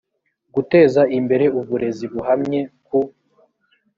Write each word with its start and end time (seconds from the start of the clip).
guteza 0.53 1.01
imbere 1.17 1.45
uburezi 1.59 2.05
buhamye 2.13 2.61
ku 2.85 2.99